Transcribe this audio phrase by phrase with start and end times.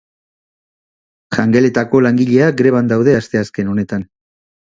[1.35, 4.09] Jangeletako langileak greban daude asteazken honetan.